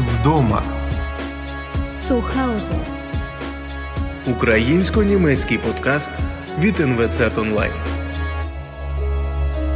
Вдома. 0.00 0.62
Zuhause. 2.00 2.74
Українсько-німецький 4.26 5.58
подкаст 5.58 6.10
від 6.58 6.80
НВЦ 6.80 7.38
Онлайн. 7.38 7.72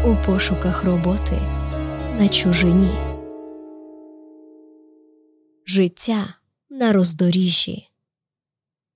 У 0.05 0.17
пошуках 0.27 0.85
роботи 0.85 1.41
на 2.19 2.29
чужині. 2.29 2.91
Життя 5.67 6.35
на 6.71 6.93
роздоріжжі. 6.93 7.89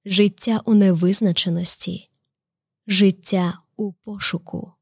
Життя 0.04 0.60
у 0.64 0.74
невизначеності. 0.74 2.10
Життя 2.86 3.58
у 3.76 3.92
пошуку. 3.92 4.72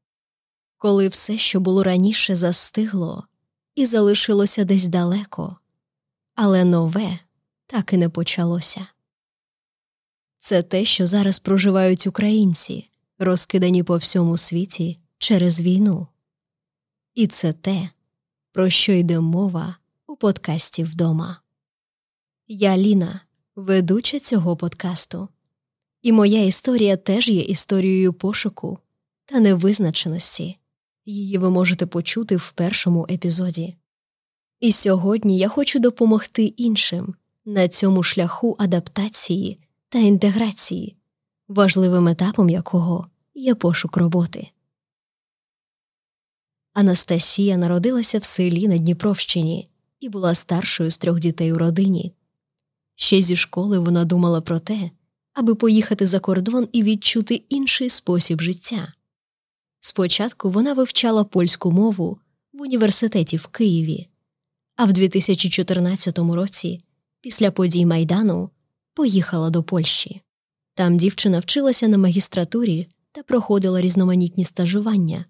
Коли 0.77 1.07
все, 1.07 1.37
що 1.37 1.59
було 1.59 1.83
раніше, 1.83 2.35
застигло 2.35 3.27
і 3.75 3.85
залишилося 3.85 4.63
десь 4.63 4.87
далеко, 4.87 5.57
але 6.35 6.63
нове 6.63 7.19
так 7.67 7.93
і 7.93 7.97
не 7.97 8.09
почалося. 8.09 8.87
Це 10.39 10.63
те, 10.63 10.85
що 10.85 11.07
зараз 11.07 11.39
проживають 11.39 12.07
українці, 12.07 12.89
розкидані 13.19 13.83
по 13.83 13.97
всьому 13.97 14.37
світі 14.37 14.99
через 15.17 15.61
війну. 15.61 16.07
І 17.13 17.27
це 17.27 17.53
те, 17.53 17.89
про 18.51 18.69
що 18.69 18.91
йде 18.91 19.19
мова 19.19 19.77
у 20.07 20.15
подкасті 20.15 20.83
вдома. 20.83 21.41
Я 22.47 22.77
Ліна, 22.77 23.21
ведуча 23.55 24.19
цього 24.19 24.57
подкасту, 24.57 25.29
і 26.01 26.11
моя 26.11 26.45
історія 26.45 26.97
теж 26.97 27.29
є 27.29 27.41
історією 27.41 28.13
пошуку 28.13 28.79
та 29.25 29.39
невизначеності. 29.39 30.57
Її 31.05 31.37
ви 31.37 31.49
можете 31.49 31.85
почути 31.85 32.35
в 32.35 32.51
першому 32.51 33.07
епізоді. 33.09 33.75
І 34.63 34.71
сьогодні 34.71 35.37
я 35.37 35.47
хочу 35.47 35.79
допомогти 35.79 36.43
іншим 36.43 37.15
на 37.45 37.67
цьому 37.67 38.03
шляху 38.03 38.55
адаптації 38.59 39.59
та 39.89 39.99
інтеграції, 39.99 40.95
важливим 41.47 42.07
етапом 42.07 42.49
якого 42.49 43.07
є 43.33 43.55
пошук 43.55 43.97
роботи. 43.97 44.47
Анастасія 46.73 47.57
народилася 47.57 48.19
в 48.19 48.23
селі 48.23 48.67
на 48.67 48.77
Дніпровщині 48.77 49.69
і 49.99 50.09
була 50.09 50.35
старшою 50.35 50.91
з 50.91 50.97
трьох 50.97 51.19
дітей 51.19 51.53
у 51.53 51.57
родині. 51.57 52.13
Ще 52.95 53.21
зі 53.21 53.35
школи 53.35 53.79
вона 53.79 54.05
думала 54.05 54.41
про 54.41 54.59
те, 54.59 54.91
аби 55.33 55.55
поїхати 55.55 56.05
за 56.05 56.19
кордон 56.19 56.67
і 56.71 56.83
відчути 56.83 57.35
інший 57.49 57.89
спосіб 57.89 58.41
життя. 58.41 58.93
Спочатку 59.79 60.49
вона 60.49 60.73
вивчала 60.73 61.23
польську 61.23 61.71
мову 61.71 62.19
в 62.53 62.61
університеті 62.61 63.37
в 63.37 63.47
Києві, 63.47 64.07
а 64.75 64.85
в 64.85 64.93
2014 64.93 66.19
році, 66.19 66.81
після 67.21 67.51
подій 67.51 67.85
Майдану, 67.85 68.49
поїхала 68.93 69.49
до 69.49 69.63
Польщі. 69.63 70.21
Там 70.75 70.97
дівчина 70.97 71.39
вчилася 71.39 71.87
на 71.87 71.97
магістратурі 71.97 72.87
та 73.11 73.23
проходила 73.23 73.81
різноманітні 73.81 74.43
стажування. 74.43 75.25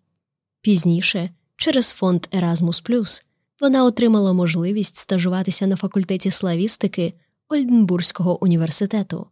Пізніше, 0.62 1.30
через 1.58 1.90
фонд 1.90 2.28
Erasmus+, 2.32 3.22
вона 3.60 3.84
отримала 3.84 4.34
можливість 4.34 4.96
стажуватися 4.96 5.68
на 5.68 5.76
факультеті 5.76 6.32
славістики 6.32 7.14
Ольденбурзького 7.50 8.44
університету. 8.44 9.28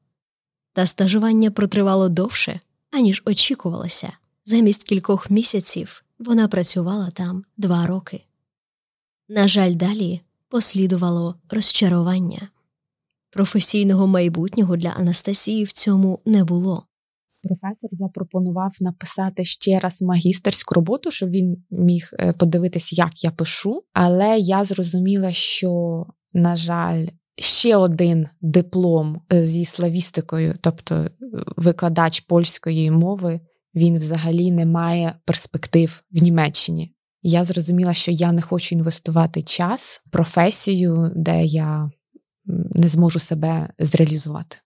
Та 0.74 0.86
стажування 0.86 1.52
протривало 1.52 2.10
довше, 2.10 2.60
аніж 2.92 3.22
очікувалося. 3.26 4.14
Замість 4.46 4.84
кількох 4.84 5.30
місяців 5.30 6.04
вона 6.20 6.48
працювала 6.48 7.10
там 7.10 7.46
два 7.58 7.88
роки. 7.88 8.24
На 9.34 9.48
жаль, 9.48 9.76
далі 9.76 10.22
послідувало 10.50 11.36
розчарування. 11.50 12.50
Професійного 13.30 14.08
майбутнього 14.08 14.78
для 14.78 14.90
Анастасії 14.90 15.64
в 15.64 15.72
цьому 15.72 16.20
не 16.26 16.44
було. 16.44 16.86
Професор 17.44 17.90
запропонував 17.92 18.72
написати 18.82 19.46
ще 19.46 19.80
раз 19.80 20.02
магістерську 20.02 20.76
роботу, 20.76 21.12
щоб 21.12 21.30
він 21.30 21.64
міг 21.70 22.10
е, 22.14 22.34
подивитись, 22.34 22.94
як 22.94 23.24
я 23.24 23.32
пишу. 23.32 23.84
Але 23.94 24.40
я 24.40 24.64
зрозуміла, 24.64 25.32
що, 25.32 26.06
на 26.34 26.56
жаль, 26.56 27.08
ще 27.36 27.76
один 27.76 28.28
диплом 28.42 29.22
е, 29.34 29.44
зі 29.44 29.66
славістикою, 29.66 30.56
тобто 30.62 30.96
е, 30.96 31.12
викладач 31.58 32.20
польської 32.20 32.92
мови, 32.92 33.40
він 33.76 33.98
взагалі 33.98 34.52
не 34.52 34.66
має 34.66 35.14
перспектив 35.26 36.04
в 36.12 36.22
Німеччині. 36.24 36.94
Я 37.24 37.44
зрозуміла, 37.44 37.94
що 37.94 38.12
я 38.12 38.32
не 38.32 38.42
хочу 38.42 38.76
інвестувати 38.76 39.42
час 39.42 40.02
в 40.06 40.10
професію, 40.10 41.12
де 41.16 41.46
я 41.46 41.92
не 42.74 42.88
зможу 42.88 43.20
себе 43.20 43.70
зреалізувати. 43.80 44.58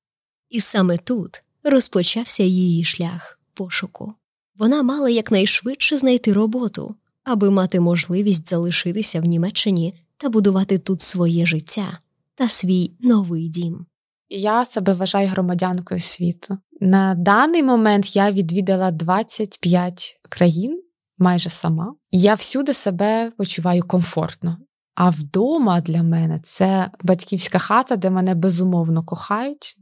І 0.49 0.61
саме 0.61 0.97
тут 0.97 1.43
розпочався 1.63 2.43
її 2.43 2.83
шлях 2.83 3.39
пошуку. 3.53 4.13
Вона 4.55 4.83
мала 4.83 5.09
якнайшвидше 5.09 5.97
знайти 5.97 6.33
роботу, 6.33 6.95
аби 7.23 7.51
мати 7.51 7.79
можливість 7.79 8.49
залишитися 8.49 9.21
в 9.21 9.25
Німеччині 9.25 9.93
та 10.17 10.29
будувати 10.29 10.77
тут 10.77 11.01
своє 11.01 11.45
життя 11.45 11.99
та 12.35 12.49
свій 12.49 12.91
новий 12.99 13.49
дім. 13.49 13.85
Я 14.29 14.65
себе 14.65 14.93
вважаю 14.93 15.27
громадянкою 15.29 15.99
світу. 15.99 16.57
На 16.79 17.15
даний 17.15 17.63
момент 17.63 18.15
я 18.15 18.31
відвідала 18.31 18.91
25 18.91 20.19
країн 20.29 20.81
майже 21.17 21.49
сама. 21.49 21.95
Я 22.11 22.33
всюди 22.33 22.73
себе 22.73 23.31
почуваю 23.37 23.83
комфортно. 23.83 24.57
А 24.95 25.09
вдома 25.09 25.81
для 25.81 26.03
мене 26.03 26.39
це 26.43 26.91
батьківська 27.03 27.59
хата, 27.59 27.95
де 27.95 28.09
мене 28.09 28.35
безумовно 28.35 29.03
кохають, 29.03 29.77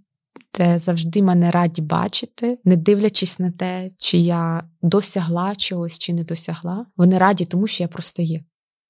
де 0.58 0.80
завжди 0.80 1.24
мене 1.24 1.52
раді 1.52 1.82
бачити, 1.82 2.60
не 2.64 2.78
дивлячись 2.78 3.40
на 3.40 3.52
те, 3.52 3.92
чи 3.98 4.18
я 4.18 4.64
досягла 4.82 5.56
чогось, 5.56 6.00
чи 6.00 6.14
не 6.14 6.24
досягла. 6.24 6.86
Вони 6.98 7.18
раді, 7.18 7.46
тому 7.46 7.68
що 7.68 7.84
я 7.84 7.88
просто 7.88 8.22
є. 8.22 8.44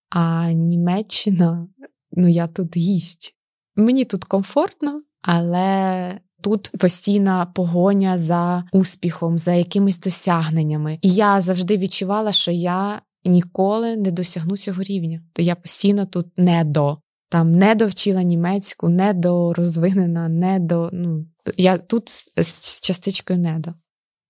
А 0.09 0.52
Німеччина, 0.52 1.68
ну 2.12 2.28
я 2.28 2.48
тут 2.48 2.78
гість. 2.78 3.36
Мені 3.76 4.06
тут 4.06 4.24
комфортно, 4.24 5.03
але 5.22 6.20
тут 6.44 6.72
постійна 6.80 7.46
погоня 7.46 8.18
за 8.18 8.64
успіхом, 8.72 9.38
за 9.38 9.54
якимись 9.54 10.00
досягненнями. 10.00 11.00
І 11.02 11.14
я 11.14 11.42
завжди 11.42 11.78
відчувала, 11.78 12.31
що 12.31 12.52
я 12.52 13.02
ніколи 13.26 13.96
не 13.96 14.12
досягну 14.12 14.58
цього 14.58 14.84
рівня. 14.84 15.22
То 15.34 15.42
я 15.42 15.56
постійно 15.56 16.06
тут 16.06 16.28
не 16.38 16.64
до. 16.64 16.98
Там 17.30 17.52
не 17.52 17.76
довчила 17.76 18.24
німецьку, 18.24 18.90
не 18.90 19.14
до 19.14 19.53
розвинена, 19.53 20.30
не 20.30 20.59
до. 20.59 20.90
Ну, 20.94 21.26
я 21.58 21.78
тут 21.78 22.09
з 22.38 22.82
частичкою 22.82 23.40
не 23.40 23.59
до. 23.59 23.74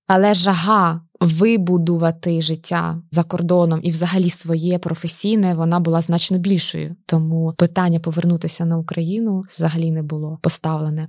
Але 0.07 0.33
жага 0.33 1.01
вибудувати 1.19 2.41
життя 2.41 3.01
за 3.11 3.23
кордоном 3.23 3.79
і, 3.83 3.89
взагалі, 3.89 4.29
своє 4.29 4.79
професійне, 4.79 5.53
вона 5.53 5.79
була 5.79 6.01
значно 6.01 6.37
більшою. 6.37 6.95
Тому 7.05 7.53
питання 7.57 7.99
повернутися 7.99 8.65
на 8.65 8.77
Україну 8.77 9.43
взагалі 9.51 9.91
не 9.91 10.03
було 10.03 10.39
поставлене. 10.41 11.07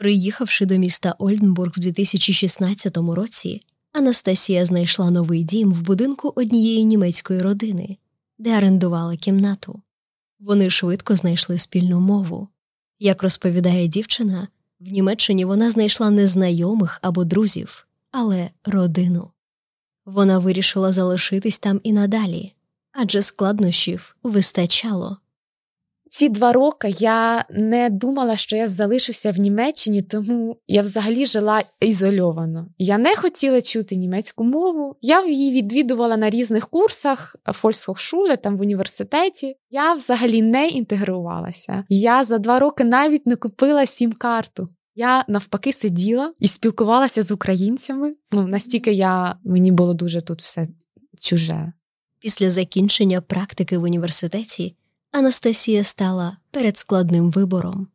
Приїхавши 0.00 0.66
до 0.66 0.76
міста 0.76 1.14
Ольденбург 1.18 1.72
в 1.76 1.80
2016 1.80 2.96
році, 2.96 3.62
Анастасія 3.92 4.66
знайшла 4.66 5.10
новий 5.10 5.44
дім 5.44 5.72
в 5.72 5.82
будинку 5.82 6.32
однієї 6.36 6.84
німецької 6.84 7.40
родини, 7.40 7.96
де 8.38 8.58
орендувала 8.58 9.16
кімнату. 9.16 9.82
Вони 10.38 10.70
швидко 10.70 11.16
знайшли 11.16 11.58
спільну 11.58 12.00
мову. 12.00 12.48
Як 12.98 13.22
розповідає 13.22 13.88
дівчина, 13.88 14.48
в 14.80 14.88
Німеччині 14.88 15.44
вона 15.44 15.70
знайшла 15.70 16.10
не 16.10 16.26
знайомих 16.26 16.98
або 17.02 17.24
друзів, 17.24 17.86
але 18.10 18.50
родину. 18.64 19.30
Вона 20.04 20.38
вирішила 20.38 20.92
залишитись 20.92 21.58
там 21.58 21.80
і 21.82 21.92
надалі, 21.92 22.54
адже 22.92 23.22
складнощів 23.22 24.16
вистачало. 24.22 25.18
Ці 26.12 26.28
два 26.28 26.52
роки 26.52 26.88
я 26.98 27.44
не 27.50 27.90
думала, 27.90 28.36
що 28.36 28.56
я 28.56 28.68
залишуся 28.68 29.32
в 29.32 29.38
Німеччині, 29.38 30.02
тому 30.02 30.56
я 30.66 30.82
взагалі 30.82 31.26
жила 31.26 31.62
ізольовано. 31.80 32.68
Я 32.78 32.98
не 32.98 33.16
хотіла 33.16 33.62
чути 33.62 33.96
німецьку 33.96 34.44
мову. 34.44 34.96
Я 35.00 35.26
її 35.26 35.52
відвідувала 35.52 36.16
на 36.16 36.30
різних 36.30 36.68
курсах 36.68 37.36
Фольсхохшуле, 37.54 38.36
там 38.36 38.56
в 38.56 38.60
університеті. 38.60 39.56
Я 39.70 39.94
взагалі 39.94 40.42
не 40.42 40.68
інтегрувалася. 40.68 41.84
Я 41.88 42.24
за 42.24 42.38
два 42.38 42.58
роки 42.58 42.84
навіть 42.84 43.26
не 43.26 43.36
купила 43.36 43.86
сім-карту. 43.86 44.68
Я 44.94 45.24
навпаки 45.28 45.72
сиділа 45.72 46.32
і 46.38 46.48
спілкувалася 46.48 47.22
з 47.22 47.30
українцями. 47.30 48.14
Ну 48.32 48.46
настільки 48.46 48.92
я 48.92 49.36
мені 49.44 49.72
було 49.72 49.94
дуже 49.94 50.22
тут 50.22 50.42
все 50.42 50.68
чуже. 51.20 51.72
Після 52.18 52.50
закінчення 52.50 53.20
практики 53.20 53.78
в 53.78 53.82
університеті 53.82 54.76
Анастасія 55.12 55.84
стала 55.84 56.36
перед 56.50 56.78
складним 56.78 57.30
вибором. 57.30 57.88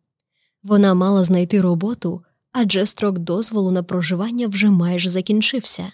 Вона 0.64 0.94
мала 0.94 1.24
знайти 1.24 1.62
роботу, 1.62 2.24
адже 2.52 2.86
строк 2.86 3.20
дозволу 3.20 3.72
на 3.72 3.84
проживання 3.84 4.48
вже 4.48 4.70
майже 4.70 5.10
закінчився. 5.10 5.92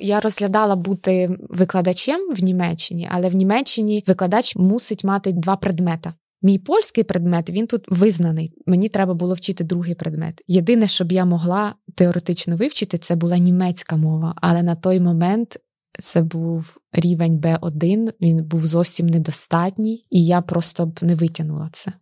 Я 0.00 0.20
розглядала 0.20 0.76
бути 0.76 1.38
викладачем 1.48 2.34
в 2.34 2.42
Німеччині, 2.42 3.08
але 3.12 3.28
в 3.28 3.34
Німеччині 3.34 4.04
викладач 4.06 4.56
мусить 4.56 5.04
мати 5.04 5.32
два 5.32 5.56
предмета. 5.56 6.14
Мій 6.42 6.58
польський 6.58 7.04
предмет 7.04 7.50
він 7.50 7.66
тут 7.66 7.84
визнаний. 7.88 8.52
Мені 8.66 8.88
треба 8.88 9.14
було 9.14 9.34
вчити 9.34 9.64
другий 9.64 9.94
предмет. 9.94 10.42
Єдине, 10.46 10.88
щоб 10.88 11.12
я 11.12 11.24
могла 11.24 11.74
теоретично 11.94 12.56
вивчити, 12.56 12.98
це 12.98 13.16
була 13.16 13.38
німецька 13.38 13.96
мова, 13.96 14.34
але 14.36 14.62
на 14.62 14.74
той 14.74 15.00
момент 15.00 15.58
це 15.98 16.22
був 16.22 16.76
рівень 16.92 17.38
Б1, 17.38 18.12
він 18.20 18.44
був 18.44 18.66
зовсім 18.66 19.06
недостатній, 19.06 20.06
і 20.10 20.26
я 20.26 20.40
просто 20.40 20.86
б 20.86 20.98
не 21.02 21.14
витягнула 21.14 21.68
це. 21.72 21.92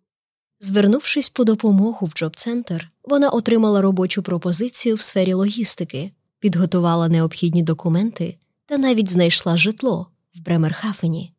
Звернувшись 0.61 1.29
по 1.29 1.44
допомогу 1.44 2.06
в 2.06 2.11
джоб-центр, 2.11 2.91
вона 3.05 3.29
отримала 3.29 3.81
робочу 3.81 4.23
пропозицію 4.23 4.94
в 4.94 5.00
сфері 5.00 5.35
логістики, 5.35 6.12
підготувала 6.39 7.09
необхідні 7.09 7.62
документи 7.62 8.39
та 8.67 8.79
навіть 8.79 9.11
знайшла 9.11 9.56
житло 9.56 10.06
в 10.35 10.41
Бремерхафені. 10.41 11.33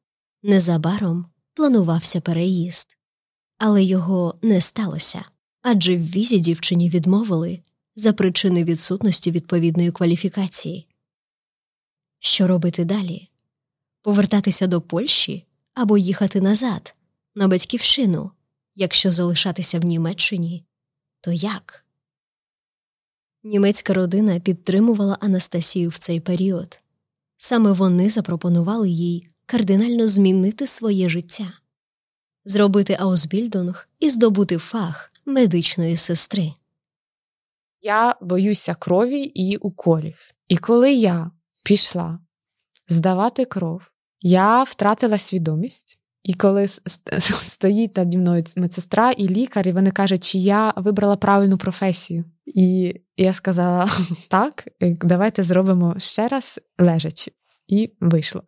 Незабаром 0.44 1.26
планувався 1.54 2.22
переїзд, 2.22 2.88
але 3.58 3.84
його 3.84 4.36
не 4.42 4.62
сталося 4.62 5.26
адже 5.64 5.96
в 5.96 6.12
візі 6.12 6.40
дівчині 6.40 6.90
відмовили 6.90 7.60
за 7.96 8.14
причини 8.14 8.64
відсутності 8.64 9.32
відповідної 9.32 9.92
кваліфікації. 9.92 10.88
Що 12.25 12.48
робити 12.48 12.86
далі? 12.86 13.30
Повертатися 14.02 14.68
до 14.68 14.81
Польщі 14.81 15.46
або 15.74 15.98
їхати 15.98 16.42
назад, 16.42 16.96
на 17.36 17.48
батьківщину, 17.48 18.31
якщо 18.75 19.12
залишатися 19.12 19.80
в 19.80 19.86
Німеччині, 19.86 20.64
то 21.22 21.31
як? 21.31 21.86
Німецька 23.44 23.94
родина 23.94 24.40
підтримувала 24.40 25.18
Анастасію 25.22 25.90
в 25.90 25.98
цей 25.98 26.20
період. 26.20 26.80
Саме 27.38 27.72
вони 27.72 28.10
запропонували 28.10 28.90
їй 28.90 29.28
кардинально 29.46 30.08
змінити 30.08 30.68
своє 30.68 31.10
життя, 31.10 31.54
зробити 32.46 32.98
аусбільдинг 33.00 33.90
і 34.00 34.10
здобути 34.10 34.58
фах 34.58 35.12
медичної 35.26 35.98
сестри. 35.98 36.54
Я 37.81 38.16
боюся 38.22 38.76
крові 38.76 39.22
і 39.22 39.58
уколів. 39.58 40.31
І 40.48 40.58
коли 40.58 40.94
я 40.94 41.31
пішла 41.63 42.19
здавати 42.88 43.45
кров, 43.45 43.81
я 44.21 44.63
втратила 44.63 45.18
свідомість. 45.18 46.00
І 46.24 46.33
коли 46.33 46.68
стоїть 47.30 47.98
наді 47.98 48.18
мною 48.18 48.44
медсестра 48.57 49.12
і 49.12 49.27
лікар, 49.27 49.68
і 49.68 49.71
вони 49.71 49.92
кажуть, 49.92 50.24
чи 50.24 50.38
я 50.38 50.74
вибрала 50.75 51.15
правильну 51.15 51.57
професію. 51.57 52.25
І 52.45 52.95
я 53.18 53.33
сказала: 53.33 53.89
так, 54.27 54.68
давайте 54.81 55.44
зробимо 55.44 55.95
ще 55.98 56.27
раз 56.27 56.60
лежачи. 56.80 57.31
І 57.68 57.92
вийшло. 58.00 58.44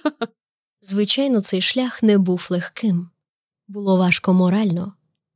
Звичайно, 0.80 1.40
цей 1.40 1.60
шлях 1.60 2.02
не 2.02 2.18
був 2.18 2.48
легким. 2.50 3.10
Було 3.68 3.96
важко 3.96 4.32
морально. 4.32 4.92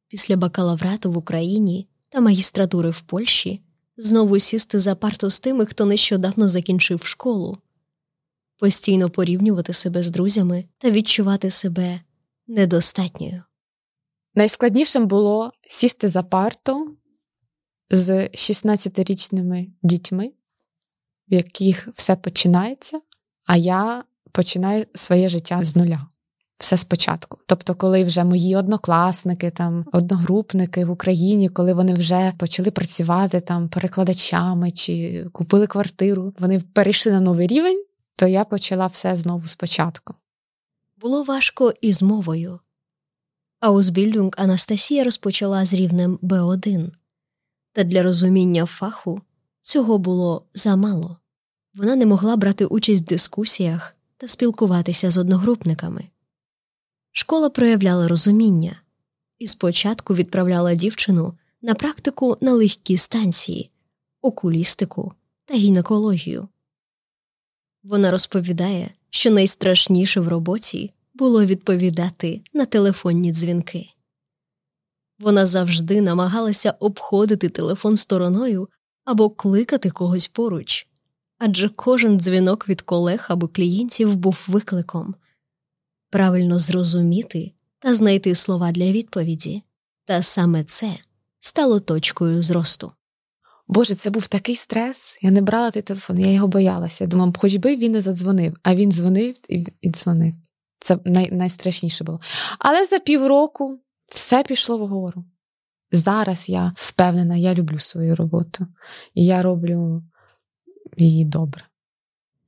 Після 0.09 0.37
бакалаврату 0.37 1.13
в 1.13 1.17
Україні 1.17 1.89
та 2.09 2.21
магістратури 2.21 2.91
в 2.91 3.01
Польщі 3.01 3.63
знову 4.01 4.39
сісти 4.39 4.81
за 4.81 4.95
парту 4.95 5.31
з 5.31 5.41
тими, 5.41 5.67
хто 5.67 5.85
нещодавно 5.85 6.49
закінчив 6.49 7.05
школу, 7.05 7.59
постійно 8.59 9.11
порівнювати 9.11 9.73
себе 9.73 10.03
з 10.03 10.11
друзями 10.11 10.65
та 10.79 10.91
відчувати 10.91 11.51
себе 11.51 12.01
недостатньою. 12.47 13.43
Найскладнішим 14.35 15.07
було 15.07 15.53
сісти 15.69 16.09
за 16.09 16.23
парту 16.23 16.97
з 17.91 18.11
16-річними 18.29 19.67
дітьми, 19.83 20.33
в 21.29 21.35
яких 21.35 21.89
все 21.95 22.17
починається, 22.17 23.01
а 23.47 23.57
я 23.57 24.05
починаю 24.33 24.87
своє 24.95 25.29
життя 25.29 25.65
з 25.65 25.77
нуля. 25.77 26.10
Все 26.61 26.77
спочатку. 26.77 27.39
Тобто, 27.47 27.75
коли 27.75 28.05
вже 28.05 28.25
мої 28.25 28.57
однокласники, 28.57 29.51
там 29.51 29.85
одногрупники 29.93 30.85
в 30.85 30.91
Україні, 30.91 31.49
коли 31.49 31.75
вони 31.75 31.95
вже 31.95 32.33
почали 32.39 32.71
працювати 32.71 33.41
там 33.41 33.69
перекладачами 33.69 34.71
чи 34.71 35.27
купили 35.33 35.67
квартиру, 35.67 36.35
вони 36.39 36.61
перейшли 36.61 37.13
на 37.13 37.21
новий 37.21 37.47
рівень, 37.47 37.85
то 38.17 38.27
я 38.27 38.45
почала 38.45 38.87
все 38.87 39.17
знову 39.17 39.47
спочатку. 39.47 40.15
Було 41.01 41.23
важко 41.23 41.75
і 41.81 41.93
з 41.93 42.03
мовою. 42.03 42.61
Аусбільдунг 43.61 44.31
Анастасія 44.37 45.05
розпочала 45.05 45.65
з 45.65 45.75
рівнем 45.75 46.19
Б1, 46.23 46.91
та 47.73 47.85
для 47.85 48.03
розуміння 48.03 48.67
фаху 48.67 49.21
цього 49.61 49.99
було 49.99 50.47
замало. 50.55 51.17
Вона 51.75 51.97
не 51.97 52.07
могла 52.07 52.37
брати 52.37 52.67
участь 52.67 53.03
в 53.03 53.07
дискусіях 53.07 53.97
та 54.17 54.29
спілкуватися 54.29 55.11
з 55.11 55.17
одногрупниками. 55.17 56.05
Школа 57.13 57.51
проявляла 57.51 58.09
розуміння 58.09 58.81
і 59.39 59.47
спочатку 59.47 60.15
відправляла 60.15 60.75
дівчину 60.75 61.35
на 61.63 61.75
практику 61.75 62.37
на 62.41 62.53
легкі 62.53 62.97
станції, 62.97 63.71
окулістику 64.23 65.13
та 65.45 65.55
гінекологію. 65.55 66.49
Вона 67.83 68.11
розповідає, 68.11 68.95
що 69.11 69.31
найстрашніше 69.31 70.21
в 70.21 70.29
роботі 70.29 70.93
було 71.15 71.45
відповідати 71.45 72.43
на 72.53 72.67
телефонні 72.67 73.33
дзвінки. 73.33 73.89
Вона 75.19 75.47
завжди 75.47 76.01
намагалася 76.01 76.75
обходити 76.81 77.49
телефон 77.49 77.97
стороною 77.97 78.69
або 79.05 79.31
кликати 79.31 79.91
когось 79.91 80.29
поруч, 80.29 80.87
адже 81.39 81.69
кожен 81.69 82.21
дзвінок 82.21 82.69
від 82.69 82.83
колег 82.83 83.27
або 83.29 83.49
клієнтів 83.49 84.17
був 84.17 84.47
викликом 84.49 85.15
правильно 86.11 86.59
зрозуміти 86.59 87.53
та 87.79 87.95
знайти 87.95 88.35
слова 88.35 88.73
для 88.73 88.93
відповіді, 88.93 89.63
та 90.05 90.23
саме 90.23 90.65
це 90.65 90.97
стало 91.41 91.81
точкою 91.81 92.43
зросту. 92.43 92.93
Боже, 93.69 93.95
це 93.95 94.11
був 94.11 94.29
такий 94.29 94.57
стрес. 94.57 95.19
Я 95.23 95.31
не 95.31 95.43
брала 95.43 95.71
той 95.71 95.83
телефон, 95.83 96.21
я 96.21 96.33
його 96.33 96.49
боялася. 96.49 97.07
Думав, 97.07 97.35
хоч 97.39 97.55
би 97.55 97.77
він 97.77 97.93
не 97.93 98.01
задзвонив, 98.01 98.57
а 98.63 98.75
він 98.75 98.93
дзвонив 98.93 99.37
і, 99.49 99.67
і 99.81 99.91
дзвонив. 99.91 100.35
Це 100.79 100.99
най, 101.05 101.31
найстрашніше 101.31 102.05
було. 102.05 102.21
Але 102.59 102.87
за 102.87 102.99
півроку 102.99 103.81
все 104.09 104.43
пішло 104.43 104.79
вгору. 104.79 105.25
Зараз 105.93 106.49
я 106.49 106.73
впевнена, 106.77 107.37
я 107.37 107.55
люблю 107.55 107.79
свою 107.79 108.17
роботу, 108.17 108.67
і 109.15 109.25
я 109.25 109.43
роблю 109.43 110.03
її 110.97 111.25
добре. 111.25 111.65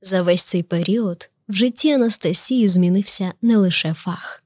За 0.01 0.21
весь 0.21 0.43
цей 0.43 0.63
період 0.63 1.29
в 1.53 1.55
житті 1.55 1.91
Анастасії 1.91 2.67
змінився 2.67 3.33
не 3.41 3.57
лише 3.57 3.93
фах, 3.93 4.43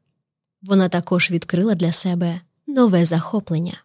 вона 0.62 0.90
також 0.90 1.32
відкрила 1.32 1.76
для 1.76 1.92
себе 1.92 2.42
нове 2.68 3.06
захоплення. 3.06 3.84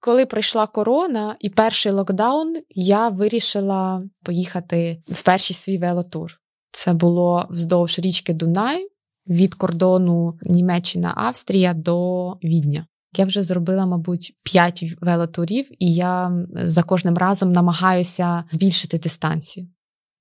Коли 0.00 0.26
прийшла 0.26 0.66
корона 0.66 1.36
і 1.40 1.50
перший 1.50 1.92
локдаун, 1.92 2.62
я 2.70 3.08
вирішила 3.08 4.02
поїхати 4.22 5.02
в 5.08 5.22
перший 5.22 5.56
свій 5.56 5.78
велотур. 5.78 6.40
Це 6.72 6.92
було 6.92 7.46
вздовж 7.50 7.98
річки 7.98 8.32
Дунай 8.32 8.88
від 9.26 9.54
кордону 9.54 10.38
Німеччина 10.42 11.12
Австрія 11.16 11.74
до 11.74 12.30
Відня. 12.42 12.86
Я 13.16 13.24
вже 13.24 13.42
зробила, 13.42 13.86
мабуть, 13.86 14.34
п'ять 14.42 14.84
велотурів, 15.00 15.66
і 15.78 15.94
я 15.94 16.46
за 16.50 16.82
кожним 16.82 17.18
разом 17.18 17.52
намагаюся 17.52 18.44
збільшити 18.50 18.98
дистанцію. 18.98 19.68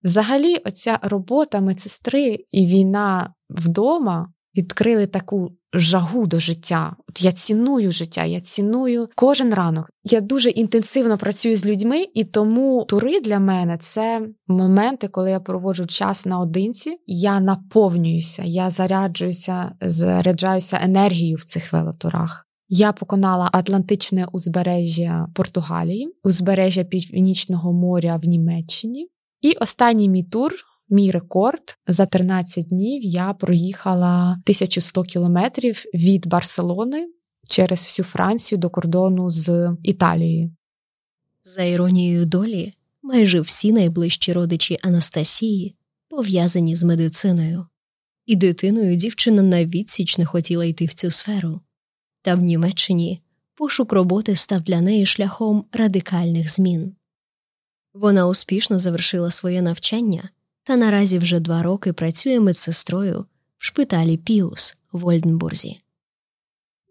Взагалі, 0.06 0.58
оця 0.66 1.00
робота 1.02 1.62
медсестри 1.62 2.40
і 2.52 2.66
війна 2.66 3.34
вдома 3.50 4.34
відкрили 4.58 5.08
таку 5.08 5.52
жагу 5.74 6.28
до 6.28 6.40
життя. 6.40 6.96
От 7.10 7.22
я 7.22 7.32
ціную 7.32 7.92
життя, 7.92 8.26
я 8.26 8.42
ціную 8.42 9.10
кожен 9.16 9.54
ранок. 9.54 9.90
Я 10.04 10.22
дуже 10.22 10.50
інтенсивно 10.50 11.18
працюю 11.18 11.58
з 11.58 11.66
людьми, 11.66 12.06
і 12.14 12.24
тому 12.24 12.86
тури 12.88 13.20
для 13.20 13.40
мене 13.40 13.78
це 13.78 14.28
моменти, 14.48 15.08
коли 15.08 15.32
я 15.32 15.40
проводжу 15.40 15.86
час 15.86 16.26
наодинці. 16.26 16.98
Я 17.06 17.40
наповнююся, 17.40 18.44
я 18.46 18.70
заряджуюся, 18.70 19.72
заряджаюся 19.82 20.80
енергією 20.82 21.36
в 21.36 21.44
цих 21.44 21.74
велотурах. 21.74 22.46
Я 22.70 22.92
поконала 22.92 23.50
Атлантичне 23.54 24.28
узбережжя 24.32 25.28
Португалії, 25.36 26.08
узбережжя 26.24 26.84
Північного 26.84 27.74
моря 27.74 28.20
в 28.24 28.28
Німеччині. 28.28 29.10
І 29.46 29.52
останній 29.60 30.10
мій 30.10 30.24
тур, 30.24 30.54
мій 30.90 31.12
рекорд 31.12 31.78
за 31.88 32.06
13 32.06 32.68
днів 32.68 33.04
я 33.04 33.34
проїхала 33.34 34.32
1100 34.32 35.04
кілометрів 35.04 35.84
від 35.94 36.28
Барселони 36.28 37.08
через 37.48 37.80
всю 37.80 38.06
Францію 38.06 38.60
до 38.60 38.70
кордону 38.70 39.30
з 39.30 39.76
Італією. 39.84 40.52
За 41.44 41.64
іронією 41.64 42.26
долі, 42.26 42.74
майже 43.02 43.42
всі 43.42 43.72
найближчі 43.72 44.34
родичі 44.34 44.80
Анастасії 44.84 45.76
пов'язані 46.10 46.76
з 46.76 46.84
медициною, 46.84 47.68
і 48.26 48.36
дитиною 48.36 48.96
дівчина 48.96 49.42
на 49.42 49.66
відсіч 49.66 50.18
не 50.18 50.26
хотіла 50.26 50.66
йти 50.66 50.86
в 50.86 50.94
цю 50.94 51.12
сферу. 51.12 51.62
Та 52.22 52.36
в 52.36 52.42
Німеччині 52.42 53.22
пошук 53.56 53.94
роботи 53.94 54.36
став 54.36 54.62
для 54.62 54.82
неї 54.82 55.06
шляхом 55.06 55.66
радикальних 55.72 56.52
змін. 56.52 56.96
Вона 57.96 58.28
успішно 58.28 58.80
завершила 58.80 59.32
своє 59.32 59.62
навчання 59.62 60.30
та 60.64 60.76
наразі 60.76 61.18
вже 61.18 61.40
два 61.40 61.64
роки 61.64 61.94
працює 61.94 62.40
медсестрою 62.40 63.26
в 63.58 63.66
шпиталі 63.66 64.18
Піус 64.18 64.78
в 64.92 65.08
Ольденбурзі. 65.08 65.82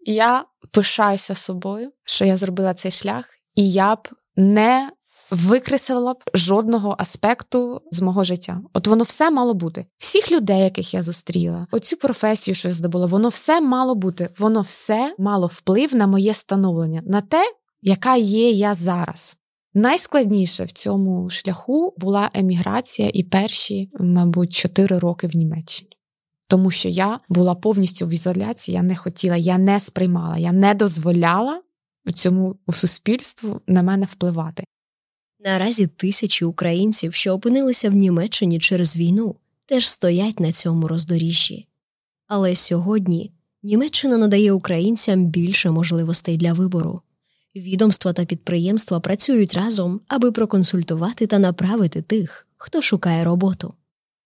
Я 0.05 0.45
пишаюся 0.71 1.35
собою, 1.35 1.91
що 2.03 2.25
я 2.25 2.37
зробила 2.37 2.73
цей 2.73 2.91
шлях, 2.91 3.25
і 3.55 3.71
я 3.71 3.95
б 3.95 4.07
не 4.35 4.91
викреслила 5.31 6.13
б 6.13 6.23
жодного 6.33 6.95
аспекту 6.99 7.81
з 7.91 8.01
мого 8.01 8.23
життя. 8.23 8.61
От 8.73 8.87
воно 8.87 9.03
все 9.03 9.31
мало 9.31 9.53
бути. 9.53 9.85
Всіх 9.97 10.31
людей, 10.31 10.59
яких 10.59 10.93
я 10.93 11.03
зустріла, 11.03 11.65
оцю 11.71 11.97
професію, 11.97 12.55
що 12.55 12.67
я 12.67 12.73
здобула, 12.73 13.05
воно 13.05 13.29
все 13.29 13.61
мало 13.61 13.95
бути. 13.95 14.29
Воно 14.37 14.61
все 14.61 15.15
мало 15.17 15.47
вплив 15.47 15.95
на 15.95 16.07
моє 16.07 16.33
становлення, 16.33 17.01
на 17.05 17.21
те, 17.21 17.53
яка 17.81 18.15
є 18.15 18.49
я 18.51 18.73
зараз. 18.73 19.37
Найскладніше 19.77 20.65
в 20.65 20.71
цьому 20.71 21.29
шляху 21.29 21.93
була 21.97 22.31
еміграція 22.33 23.11
і 23.13 23.23
перші, 23.23 23.89
мабуть, 23.99 24.53
чотири 24.53 24.99
роки 24.99 25.27
в 25.27 25.35
Німеччині. 25.35 25.89
Тому 26.47 26.71
що 26.71 26.89
я 26.89 27.19
була 27.29 27.55
повністю 27.55 28.07
в 28.07 28.09
ізоляції, 28.09 28.75
я 28.75 28.83
не 28.83 28.95
хотіла, 28.95 29.37
я 29.37 29.57
не 29.57 29.79
сприймала, 29.79 30.37
я 30.37 30.51
не 30.51 30.73
дозволяла 30.73 31.61
цьому 32.15 32.55
суспільству 32.71 33.61
на 33.67 33.83
мене 33.83 34.05
впливати. 34.05 34.63
Наразі 35.45 35.87
тисячі 35.87 36.45
українців, 36.45 37.13
що 37.13 37.33
опинилися 37.33 37.89
в 37.89 37.93
Німеччині 37.93 38.59
через 38.59 38.97
війну, 38.97 39.35
теж 39.65 39.89
стоять 39.89 40.39
на 40.39 40.51
цьому 40.51 40.87
роздоріжжі. 40.87 41.67
Але 42.27 42.55
сьогодні 42.55 43.31
Німеччина 43.63 44.17
надає 44.17 44.51
українцям 44.51 45.25
більше 45.25 45.71
можливостей 45.71 46.37
для 46.37 46.53
вибору. 46.53 47.01
Відомства 47.55 48.13
та 48.13 48.25
підприємства 48.25 48.99
працюють 48.99 49.53
разом, 49.53 50.01
аби 50.07 50.31
проконсультувати 50.31 51.27
та 51.27 51.39
направити 51.39 52.01
тих, 52.01 52.47
хто 52.57 52.81
шукає 52.81 53.23
роботу. 53.23 53.73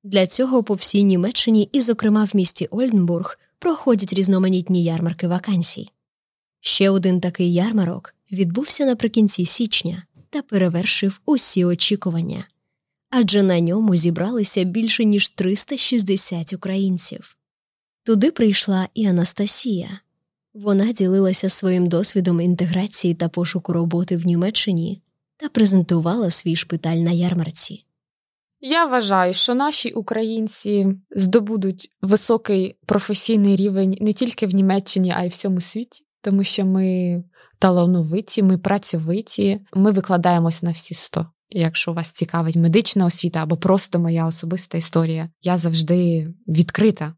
Для 0.03 0.27
цього 0.27 0.63
по 0.63 0.74
всій 0.74 1.03
Німеччині 1.03 1.69
і, 1.71 1.81
зокрема, 1.81 2.24
в 2.25 2.36
місті 2.36 2.67
Ольденбург 2.71 3.39
проходять 3.59 4.13
різноманітні 4.13 4.83
ярмарки 4.83 5.27
вакансій. 5.27 5.89
Ще 6.59 6.89
один 6.89 7.21
такий 7.21 7.53
ярмарок 7.53 8.15
відбувся 8.31 8.86
наприкінці 8.86 9.45
січня 9.45 10.03
та 10.29 10.41
перевершив 10.41 11.21
усі 11.25 11.65
очікування, 11.65 12.48
адже 13.09 13.43
на 13.43 13.59
ньому 13.59 13.95
зібралися 13.95 14.63
більше 14.63 15.05
ніж 15.05 15.29
360 15.29 16.53
українців. 16.53 17.38
Туди 18.03 18.31
прийшла 18.31 18.88
і 18.93 19.05
Анастасія. 19.05 20.00
Вона 20.63 20.92
ділилася 20.92 21.50
своїм 21.50 21.88
досвідом 21.88 22.42
інтеграції 22.42 23.13
та 23.13 23.30
пошуку 23.30 23.74
роботи 23.74 24.18
в 24.18 24.25
Німеччині 24.25 25.01
та 25.38 25.50
презентувала 25.50 26.30
свій 26.30 26.56
шпиталь 26.56 26.98
на 26.98 27.12
ярмарці. 27.12 27.86
Я 28.62 28.86
вважаю, 28.86 29.34
що 29.34 29.56
наші 29.56 29.92
українці 29.92 30.88
здобудуть 31.16 31.92
високий 32.01 32.75
професійний 32.86 33.56
рівень 33.56 33.98
не 34.01 34.13
тільки 34.13 34.48
в 34.48 34.56
Німеччині, 34.56 35.13
а 35.16 35.24
й 35.24 35.28
в 35.28 35.32
всьому 35.32 35.62
світі, 35.62 36.06
тому 36.22 36.44
що 36.44 36.66
ми 36.66 37.24
талановиті, 37.60 38.44
ми 38.44 38.58
працьовиті, 38.58 39.62
ми 39.74 39.92
викладаємось 39.92 40.63
на 40.63 40.72
всі 40.72 40.94
сто. 40.94 41.28
Якщо 41.50 41.94
вас 41.94 42.12
цікавить 42.12 42.56
медична 42.56 43.06
освіта 43.06 43.44
або 43.44 43.58
просто 43.58 44.00
моя 44.00 44.25
особиста 44.25 44.78
історія, 44.78 45.30
я 45.42 45.58
завжди 45.58 46.28
відкрита. 46.48 47.13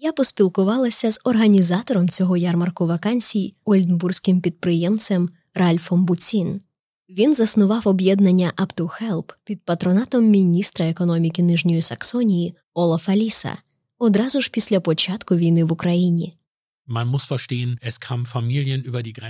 Я 0.00 0.12
поспілкувалася 0.12 1.10
з 1.10 1.20
організатором 1.24 2.08
цього 2.08 2.36
ярмарку 2.36 2.86
вакансій 2.86 3.54
ольденбурзьким 3.64 4.40
підприємцем 4.40 5.28
Ральфом 5.54 6.04
Буцін. 6.04 6.60
Він 7.08 7.34
заснував 7.34 7.82
об'єднання 7.88 8.52
Up 8.56 8.74
to 8.74 9.02
Help 9.02 9.34
під 9.44 9.62
патронатом 9.62 10.24
міністра 10.24 10.86
економіки 10.86 11.42
Нижньої 11.42 11.82
Саксонії 11.82 12.54
Олафа 12.74 13.16
Ліса 13.16 13.56
одразу 13.98 14.40
ж 14.40 14.50
після 14.50 14.80
початку 14.80 15.36
війни 15.36 15.64
в 15.64 15.72
Україні. 15.72 16.36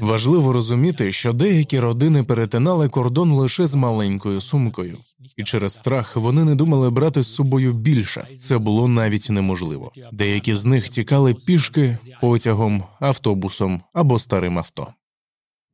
Важливо 0.07 0.53
розуміти, 0.53 1.13
що 1.13 1.33
деякі 1.33 1.81
родини 1.81 2.23
перетинали 2.25 2.89
кордон 2.89 3.33
лише 3.33 3.67
з 3.67 3.75
маленькою 3.75 4.41
сумкою, 4.41 4.99
і 5.37 5.45
через 5.45 5.75
страх 5.75 6.17
вони 6.17 6.45
не 6.45 6.55
думали 6.55 6.91
брати 6.91 7.23
з 7.23 7.35
собою 7.35 7.73
більше. 7.73 8.27
Це 8.41 8.59
було 8.59 8.89
навіть 8.89 9.31
неможливо. 9.31 9.93
Деякі 10.13 10.55
з 10.55 10.65
них 10.65 10.89
тікали 10.89 11.35
пішки, 11.35 11.99
потягом, 12.21 12.85
автобусом 13.01 13.83
або 13.93 14.19
старим 14.19 14.59
авто. 14.59 14.87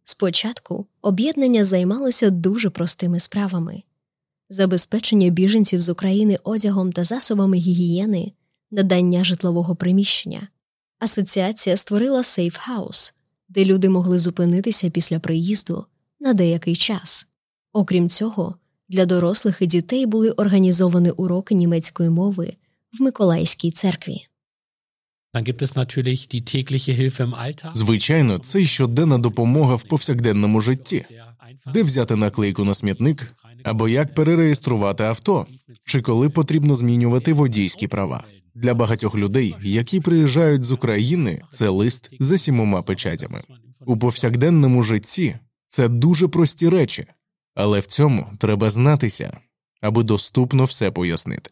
Спочатку 0.05 0.87
об'єднання 1.03 1.65
займалося 1.65 2.31
дуже 2.31 2.71
простими 2.71 3.21
справами 3.21 3.83
забезпечення 4.49 5.31
біженців 5.31 5.81
з 5.81 5.89
України 5.89 6.39
одягом 6.45 6.93
та 6.93 7.05
засобами 7.05 7.57
гігієни, 7.57 8.33
надання 8.71 9.25
житлового 9.25 9.77
приміщення. 9.77 10.49
Асоціація 11.05 11.77
створила 11.77 12.23
сейф-хаус, 12.23 13.15
де 13.49 13.65
люди 13.65 13.89
могли 13.89 14.19
зупинитися 14.19 14.91
після 14.91 15.19
приїзду 15.19 15.87
на 16.21 16.35
деякий 16.35 16.77
час. 16.77 17.27
Окрім 17.73 18.09
цього, 18.09 18.55
для 18.89 19.07
дорослих 19.07 19.63
і 19.63 19.67
дітей 19.67 20.07
були 20.07 20.31
організовані 20.31 21.11
уроки 21.11 21.55
німецької 21.55 22.11
мови 22.11 22.57
в 22.99 23.03
Миколаївській 23.03 23.71
церкві. 23.71 24.27
Звичайно, 27.75 28.39
це 28.39 28.65
щоденна 28.65 29.19
допомога 29.19 29.75
в 29.75 29.83
повсякденному 29.83 30.61
житті, 30.61 31.05
де 31.75 31.83
взяти 31.83 32.17
наклейку 32.17 32.65
на 32.65 32.75
смітник, 32.75 33.35
або 33.65 33.89
як 33.89 34.15
перереєструвати 34.15 35.05
авто, 35.05 35.47
чи 35.87 36.03
коли 36.03 36.29
потрібно 36.31 36.77
змінювати 36.77 37.33
водійські 37.33 37.89
права. 37.89 38.25
Для 38.55 38.75
багатьох 38.75 39.15
людей, 39.15 39.55
які 39.63 40.01
приїжджають 40.01 40.65
з 40.65 40.73
України, 40.73 41.43
це 41.51 41.69
лист 41.69 42.11
за 42.21 42.39
сімома 42.39 42.83
печатями. 42.83 43.41
У 43.87 43.97
повсякденному 43.97 44.83
житті 44.83 45.37
це 45.67 45.89
дуже 45.89 46.29
прості 46.29 46.69
речі, 46.69 47.07
але 47.55 47.81
в 47.81 47.87
цьому 47.87 48.31
треба 48.39 48.71
знатися, 48.71 49.39
аби 49.81 50.03
доступно 50.03 50.65
все 50.65 50.91
пояснити. 50.91 51.51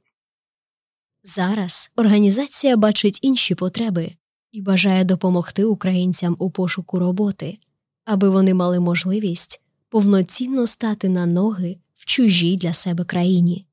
Зараз 1.25 1.91
організація 1.97 2.77
бачить 2.77 3.19
інші 3.23 3.55
потреби 3.55 4.13
і 4.53 4.63
бажає 4.63 5.05
допомогти 5.05 5.65
українцям 5.65 6.37
у 6.39 6.51
пошуку 6.51 6.99
роботи, 6.99 7.59
аби 8.05 8.29
вони 8.29 8.55
мали 8.55 8.81
можливість 8.81 9.63
повноцінно 9.89 10.67
стати 10.67 11.09
на 11.09 11.27
ноги 11.27 11.77
в 11.95 12.05
чужій 12.05 12.57
для 12.57 12.73
себе 12.73 13.05
країні. 13.05 13.67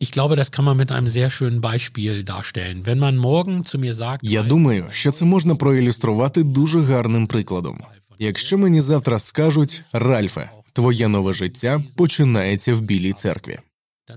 Ich 0.00 0.12
glaube, 0.16 0.36
das 0.36 0.50
kann 0.50 0.64
man 0.64 0.76
mit 0.76 0.90
einem 0.90 1.08
sehr 1.08 1.30
schönen 1.30 1.60
Beispiel 1.60 2.24
darstellen. 2.24 2.84
Wenn 2.84 2.98
man 2.98 3.16
morgen 3.16 3.64
zu 3.64 3.78
mir 3.78 3.94
sagt, 3.94 4.18
Я 4.22 4.42
думаю, 4.42 4.86
що 4.90 5.12
це 5.12 5.24
можна 5.24 5.54
проілюструвати 5.54 6.42
дуже 6.42 6.80
гарним 6.80 7.26
прикладом. 7.26 7.80
Якщо 8.18 8.58
мені 8.58 8.80
завтра 8.80 9.18
скажуть 9.18 9.82
Ральфе, 9.92 10.50
твоє 10.72 11.08
нове 11.08 11.32
життя 11.32 11.82
починається 11.96 12.74
в 12.74 12.80
білій 12.80 13.12
церкві. 13.12 13.58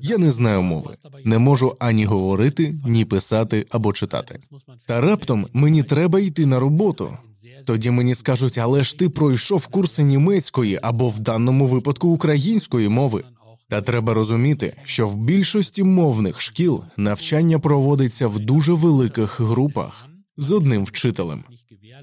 Я 0.02 0.18
не 0.18 0.32
знаю 0.32 0.62
мови, 0.62 0.94
не 1.24 1.38
можу 1.38 1.76
ані 1.80 2.06
говорити, 2.06 2.76
ні 2.86 3.06
писати 3.06 3.66
або 3.70 3.94
читати. 3.94 4.40
Та 4.88 5.02
раптом 5.02 5.48
мені 5.54 5.84
треба 5.84 6.20
йти 6.20 6.46
на 6.46 6.60
роботу. 6.60 7.18
Тоді 7.66 7.92
мені 7.92 8.16
скажуть, 8.16 8.58
але 8.58 8.84
ж 8.84 8.98
ти 8.98 9.10
пройшов 9.10 9.68
курси 9.68 10.04
німецької 10.04 10.80
або 10.82 11.10
в 11.10 11.20
даному 11.20 11.68
випадку 11.68 12.08
української 12.10 12.90
мови. 12.90 13.24
Та 13.70 13.82
треба 13.82 14.14
розуміти, 14.14 14.76
що 14.84 15.08
в 15.08 15.18
більшості 15.18 15.84
мовних 15.84 16.42
шкіл 16.42 16.84
навчання 16.98 17.60
проводиться 17.60 18.28
в 18.28 18.40
дуже 18.40 18.74
великих 18.74 19.42
групах 19.42 20.08
з 20.38 20.52
одним 20.52 20.84
вчителем. 20.84 21.44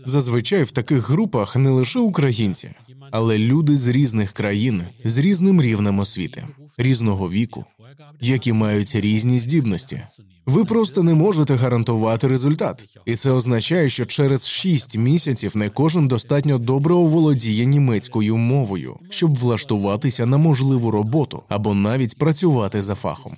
Зазвичай 0.07 0.63
в 0.63 0.71
таких 0.71 1.11
групах 1.11 1.57
не 1.57 1.71
лише 1.71 1.99
українці, 1.99 2.75
але 3.11 3.39
люди 3.39 3.77
з 3.77 3.89
різних 3.89 4.33
країн 4.33 4.83
з 5.05 5.19
різним 5.19 5.63
рівнем 5.63 5.99
освіти, 5.99 6.47
різного 6.79 7.31
віку, 7.31 7.65
які 8.21 8.53
мають 8.53 8.95
різні 8.95 9.39
здібності. 9.39 10.03
Ви 10.47 10.65
просто 10.65 11.03
не 11.03 11.15
можете 11.15 11.57
гарантувати 11.57 12.29
результат, 12.29 12.85
і 13.05 13.17
це 13.17 13.31
означає, 13.31 13.91
що 13.91 14.05
через 14.05 14.49
шість 14.49 14.99
місяців 14.99 15.57
не 15.57 15.69
кожен 15.69 16.09
достатньо 16.09 16.59
добре 16.59 16.95
оволодіє 16.95 17.65
німецькою 17.65 18.37
мовою, 18.37 18.97
щоб 19.11 19.39
влаштуватися 19.39 20.27
на 20.27 20.39
можливу 20.39 20.91
роботу 20.91 21.43
або 21.49 21.75
навіть 21.75 22.19
працювати 22.19 22.83
за 22.83 22.95
фахом. 22.95 23.37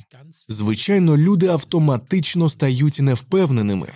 Звичайно, 0.48 1.16
люди 1.16 1.46
автоматично 1.46 2.48
стають 2.48 3.00
невпевненими, 3.00 3.88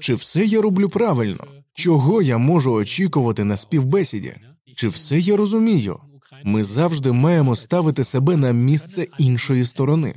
чи 0.00 0.14
все 0.14 0.44
я 0.44 0.60
роблю 0.60 0.88
правильно, 0.88 1.44
чого 1.74 2.22
я 2.22 2.38
можу 2.38 2.72
очікувати 2.72 3.44
на 3.44 3.56
співбесіді, 3.56 4.34
чи 4.78 4.88
все 4.88 5.18
я 5.18 5.36
розумію. 5.36 6.00
Ми 6.44 6.64
завжди 6.64 7.12
маємо 7.12 7.56
ставити 7.56 8.04
себе 8.04 8.36
на 8.36 8.52
місце 8.52 9.06
іншої 9.18 9.66
сторони. 9.66 10.14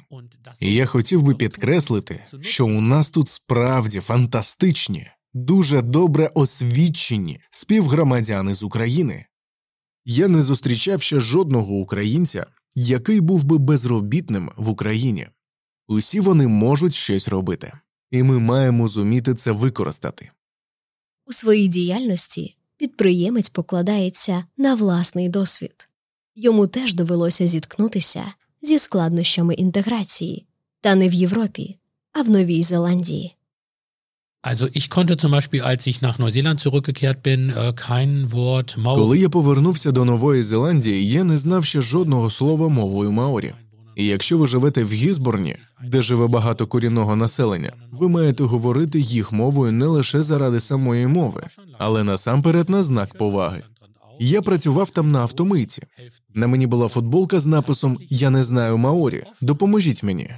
І 0.59 0.73
я 0.73 0.85
хотів 0.85 1.23
би 1.23 1.35
підкреслити, 1.35 2.23
що 2.41 2.65
у 2.65 2.81
нас 2.81 3.09
тут 3.09 3.29
справді 3.29 3.99
фантастичні, 3.99 5.07
дуже 5.33 5.81
добре 5.81 6.31
освічені 6.33 7.39
співгромадяни 7.51 8.53
з 8.53 8.63
України. 8.63 9.25
Я 10.05 10.27
не 10.27 10.41
зустрічав 10.41 11.01
ще 11.01 11.19
жодного 11.19 11.73
українця, 11.73 12.45
який 12.75 13.21
був 13.21 13.43
би 13.43 13.57
безробітним 13.57 14.51
в 14.57 14.69
Україні. 14.69 15.27
Усі 15.87 16.19
вони 16.19 16.47
можуть 16.47 16.93
щось 16.93 17.27
робити, 17.27 17.73
і 18.11 18.23
ми 18.23 18.39
маємо 18.39 18.87
зуміти 18.87 19.35
це 19.35 19.51
використати. 19.51 20.31
У 21.25 21.33
своїй 21.33 21.67
діяльності 21.67 22.55
підприємець 22.81 23.49
покладається 23.49 24.43
на 24.57 24.75
власний 24.75 25.29
досвід. 25.29 25.89
Йому 26.35 26.67
теж 26.67 26.93
довелося 26.93 27.47
зіткнутися 27.47 28.23
зі 28.61 28.79
складнощами 28.79 29.53
інтеграції, 29.53 30.45
та 30.81 30.95
не 30.95 31.09
в 31.09 31.13
Європі, 31.13 31.77
а 32.13 32.21
в 32.21 32.29
Новій 32.29 32.63
Зеландії. 32.63 33.35
Also 34.43 34.65
ich 34.79 34.89
konnte 34.89 35.15
zum 35.23 35.31
Beispiel, 35.37 35.61
als 35.71 35.81
ich 35.91 36.01
nach 36.01 36.17
Neuseeland 36.19 36.59
zurückgekehrt 36.65 37.19
bin, 37.29 37.41
äh, 37.49 37.73
kein 37.87 38.31
Wort 38.31 38.77
Maori. 38.77 38.99
Коли 38.99 39.19
я 39.19 39.29
повернувся 39.29 39.91
до 39.91 40.05
Нової 40.05 40.43
Зеландії, 40.43 41.09
я 41.09 41.23
не 41.23 41.37
знав 41.37 41.65
ще 41.65 41.81
жодного 41.81 42.29
слова 42.29 42.69
мовою 42.69 43.11
маорі. 43.11 43.53
І 43.95 44.05
якщо 44.05 44.37
ви 44.37 44.47
живете 44.47 44.83
в 44.83 44.91
Гізборні, 44.91 45.55
де 45.83 46.01
живе 46.01 46.27
багато 46.27 46.67
корінного 46.67 47.15
населення, 47.15 47.73
ви 47.91 48.09
маєте 48.09 48.43
говорити 48.43 48.99
їх 48.99 49.31
мовою 49.31 49.71
не 49.71 49.85
лише 49.85 50.21
заради 50.21 50.59
самої 50.59 51.07
мови, 51.07 51.43
але 51.77 52.03
насамперед 52.03 52.69
на 52.69 52.83
знак 52.83 53.17
поваги. 53.17 53.63
Я 54.23 54.41
працював 54.41 54.91
там 54.91 55.09
на 55.09 55.19
автомийці. 55.19 55.83
На 56.33 56.47
мені 56.47 56.67
була 56.67 56.87
футболка 56.87 57.39
з 57.39 57.45
написом 57.45 57.97
Я 58.09 58.29
не 58.29 58.43
знаю 58.43 58.77
маорі. 58.77 59.23
Допоможіть 59.41 60.03
мені. 60.03 60.31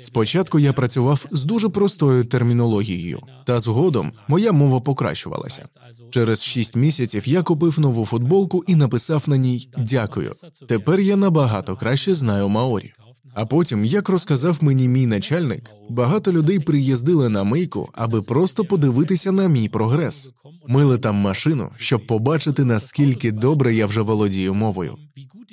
Спочатку 0.00 0.58
я 0.58 0.72
працював 0.72 1.26
з 1.30 1.44
дуже 1.44 1.68
простою 1.68 2.24
термінологією, 2.24 3.20
та 3.46 3.60
згодом 3.60 4.12
моя 4.28 4.52
мова 4.52 4.80
покращувалася. 4.80 5.64
Через 6.10 6.44
шість 6.44 6.76
місяців 6.76 7.28
я 7.28 7.42
купив 7.42 7.80
нову 7.80 8.06
футболку 8.06 8.64
і 8.66 8.74
написав 8.74 9.24
на 9.26 9.36
ній 9.36 9.70
Дякую. 9.78 10.32
Тепер 10.68 11.00
я 11.00 11.16
набагато 11.16 11.76
краще 11.76 12.14
знаю 12.14 12.48
маорі. 12.48 12.92
А 13.34 13.46
потім, 13.46 13.84
як 13.84 14.08
розказав 14.08 14.58
мені 14.60 14.88
мій 14.88 15.06
начальник, 15.06 15.70
багато 15.90 16.32
людей 16.32 16.58
приїздили 16.58 17.28
на 17.28 17.44
мийку, 17.44 17.88
аби 17.92 18.22
просто 18.22 18.64
подивитися 18.64 19.32
на 19.32 19.48
мій 19.48 19.68
прогрес. 19.68 20.30
Мили 20.68 20.98
там 20.98 21.16
машину, 21.16 21.70
щоб 21.78 22.06
побачити, 22.06 22.64
наскільки 22.64 23.32
добре 23.32 23.74
я 23.74 23.86
вже 23.86 24.00
володію 24.00 24.54
мовою. 24.54 24.96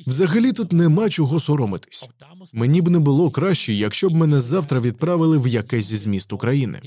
Взагалі 0.07 0.51
тут 0.51 0.73
нема 0.73 1.09
чого 1.09 1.39
соромитись. 1.39 2.09
Мені 2.53 2.81
б 2.81 2.89
не 2.89 2.99
було 2.99 3.31
краще, 3.31 3.73
якщо 3.73 4.09
б 4.09 4.15
мене 4.15 4.41
завтра 4.41 4.79
відправили 4.79 5.37
в 5.37 5.47
якесь 5.47 5.85
зі 5.85 6.09
міст 6.09 6.33
України. 6.33 6.81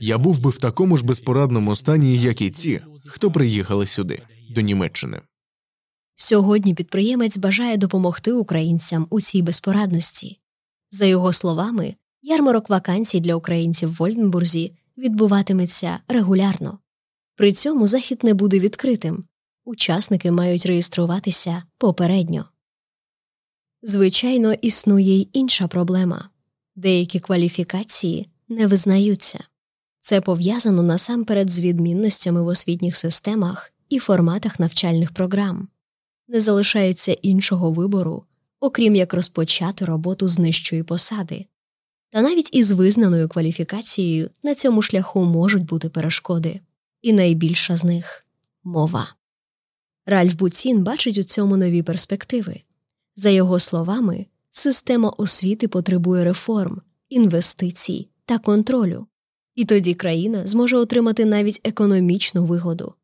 Я 0.00 0.18
був 0.18 0.40
би 0.40 0.50
в 0.50 0.58
такому 0.58 0.96
ж 0.96 1.04
безпорадному 1.04 1.76
стані, 1.76 2.16
як 2.16 2.42
і 2.42 2.50
ті, 2.50 2.80
хто 3.06 3.30
приїхали 3.30 3.86
сюди, 3.86 4.22
до 4.54 4.60
Німеччини. 4.60 5.20
Сьогодні 6.16 6.74
підприємець 6.74 7.36
бажає 7.36 7.76
допомогти 7.76 8.32
українцям 8.32 9.06
у 9.10 9.20
цій 9.20 9.42
безпорадності. 9.42 10.40
За 10.90 11.06
його 11.06 11.32
словами, 11.32 11.94
ярмарок 12.22 12.70
вакансій 12.70 13.20
для 13.20 13.34
українців 13.34 13.88
в 13.88 13.94
Вольденбурзі 13.94 14.72
відбуватиметься 14.98 15.98
регулярно. 16.08 16.78
При 17.36 17.52
цьому 17.52 17.86
захід 17.86 18.24
не 18.24 18.34
буде 18.34 18.58
відкритим. 18.58 19.24
Учасники 19.64 20.30
мають 20.30 20.66
реєструватися 20.66 21.62
попередньо. 21.78 22.48
Звичайно, 23.82 24.52
існує 24.52 25.18
й 25.18 25.28
інша 25.32 25.68
проблема 25.68 26.28
деякі 26.76 27.20
кваліфікації 27.20 28.28
не 28.48 28.66
визнаються. 28.66 29.44
Це 30.00 30.20
пов'язано 30.20 30.82
насамперед 30.82 31.50
з 31.50 31.60
відмінностями 31.60 32.42
в 32.42 32.46
освітніх 32.46 32.96
системах 32.96 33.72
і 33.88 33.98
форматах 33.98 34.60
навчальних 34.60 35.12
програм. 35.12 35.68
Не 36.28 36.40
залишається 36.40 37.12
іншого 37.12 37.72
вибору, 37.72 38.24
окрім 38.60 38.94
як 38.94 39.14
розпочати 39.14 39.84
роботу 39.84 40.28
з 40.28 40.38
нижчої 40.38 40.82
посади. 40.82 41.46
Та 42.10 42.22
навіть 42.22 42.54
із 42.54 42.70
визнаною 42.70 43.28
кваліфікацією 43.28 44.30
на 44.42 44.54
цьому 44.54 44.82
шляху 44.82 45.24
можуть 45.24 45.64
бути 45.64 45.88
перешкоди, 45.88 46.60
і 47.02 47.12
найбільша 47.12 47.76
з 47.76 47.84
них 47.84 48.26
мова. 48.64 49.14
Ральф 50.06 50.34
Буцін 50.34 50.82
бачить 50.82 51.18
у 51.18 51.24
цьому 51.24 51.56
нові 51.56 51.82
перспективи. 51.82 52.60
За 53.16 53.30
його 53.30 53.60
словами, 53.60 54.26
система 54.50 55.08
освіти 55.08 55.68
потребує 55.68 56.24
реформ, 56.24 56.82
інвестицій 57.08 58.08
та 58.24 58.38
контролю, 58.38 59.06
і 59.54 59.64
тоді 59.64 59.94
країна 59.94 60.46
зможе 60.46 60.76
отримати 60.76 61.24
навіть 61.24 61.60
економічну 61.64 62.44
вигоду. 62.44 62.94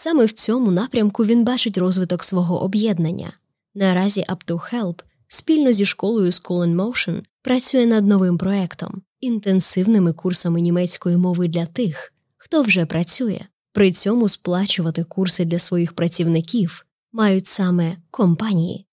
Саме 0.00 0.24
в 0.24 0.32
цьому 0.32 0.70
напрямку 0.70 1.24
він 1.24 1.44
бачить 1.44 1.78
розвиток 1.78 2.24
свого 2.24 2.62
об'єднання. 2.62 3.32
Наразі 3.74 4.24
Up2Help 4.28 5.02
спільно 5.28 5.72
зі 5.72 5.84
школою 5.84 6.30
School 6.30 6.66
in 6.66 6.76
Motion 6.76 7.22
працює 7.42 7.86
над 7.86 8.06
новим 8.06 8.38
проектом 8.38 9.02
інтенсивними 9.20 10.12
курсами 10.12 10.60
німецької 10.60 11.16
мови 11.16 11.48
для 11.48 11.66
тих, 11.66 12.12
хто 12.36 12.62
вже 12.62 12.86
працює. 12.86 13.40
При 13.72 13.92
цьому 13.92 14.28
сплачувати 14.28 15.04
курси 15.04 15.44
для 15.44 15.58
своїх 15.58 15.92
працівників 15.92 16.86
мають 17.12 17.46
саме 17.46 17.96
компанії. 18.10 18.86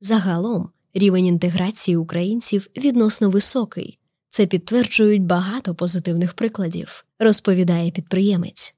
Загалом 0.00 0.70
рівень 0.94 1.26
інтеграції 1.26 1.96
українців 1.96 2.66
відносно 2.76 3.30
високий. 3.30 3.98
Це 4.30 4.46
підтверджують 4.46 5.22
багато 5.22 5.74
позитивних 5.74 6.34
прикладів, 6.34 7.04
розповідає 7.18 7.90
підприємець. 7.90 8.76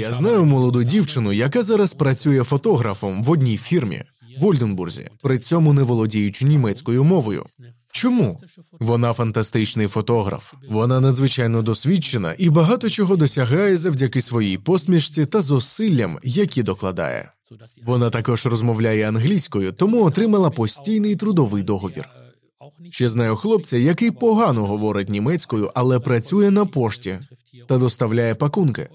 Я 0.00 0.12
знаю 0.12 0.44
молоду 0.44 0.84
дівчину, 0.84 1.32
яка 1.32 1.62
зараз 1.62 1.94
працює 1.94 2.42
фотографом 2.44 3.22
в 3.22 3.30
одній 3.30 3.56
фірмі 3.56 4.02
в 4.38 4.46
Ольденбурзі, 4.46 5.08
при 5.22 5.38
цьому 5.38 5.72
не 5.72 5.82
володіючи 5.82 6.44
німецькою 6.44 7.04
мовою. 7.04 7.44
Чому? 7.92 8.40
Вона 8.80 9.12
фантастичний 9.12 9.86
фотограф, 9.86 10.54
вона 10.68 11.00
надзвичайно 11.00 11.62
досвідчена 11.62 12.34
і 12.38 12.50
багато 12.50 12.90
чого 12.90 13.16
досягає 13.16 13.76
завдяки 13.76 14.22
своїй 14.22 14.58
посмішці 14.58 15.26
та 15.26 15.40
зусиллям, 15.42 16.18
які 16.22 16.62
докладає. 16.62 17.32
Вона 17.82 18.10
також 18.10 18.46
розмовляє 18.46 19.08
англійською, 19.08 19.72
тому 19.72 20.04
отримала 20.04 20.50
постійний 20.50 21.16
трудовий 21.16 21.62
договір. 21.62 22.08
Ще 22.90 23.08
знаю 23.08 23.36
хлопця, 23.36 23.76
який 23.76 24.10
погано 24.10 24.66
говорить 24.66 25.08
німецькою, 25.08 25.70
але 25.74 26.00
працює 26.00 26.50
на 26.50 26.64
пошті 26.64 27.18
та 27.68 27.78
доставляє 27.78 28.34
пакунки. 28.34 28.88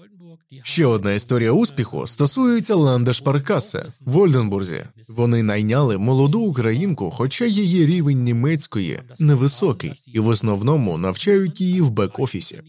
Ще 0.62 0.86
одна 0.86 1.12
історія 1.12 1.52
успіху 1.52 2.06
стосується 2.06 2.74
Ландешпаркасе 2.74 3.88
в 4.00 4.18
Ольденбурзі. 4.18 4.84
Вони 5.08 5.42
найняли 5.42 5.98
молоду 5.98 6.40
українку, 6.40 7.10
хоча 7.10 7.44
її 7.44 7.86
рівень 7.86 8.22
німецької 8.22 9.00
невисокий, 9.18 9.92
і 10.06 10.20
в 10.20 10.28
основному 10.28 10.98
навчають 10.98 11.60
її 11.60 11.80
в 11.80 11.90
бек-офісі. 11.90 12.60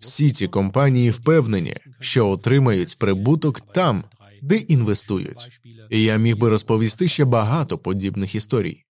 Всі 0.00 0.30
ці 0.30 0.48
компанії 0.48 1.10
впевнені, 1.10 1.76
що 2.00 2.28
отримають 2.28 2.96
прибуток 2.98 3.60
там, 3.60 4.04
де 4.42 4.56
інвестують. 4.56 5.60
І 5.90 6.02
я 6.02 6.16
міг 6.16 6.36
би 6.36 6.48
розповісти 6.48 7.08
ще 7.08 7.24
багато 7.24 7.78
подібних 7.78 8.34
історій. 8.34 8.84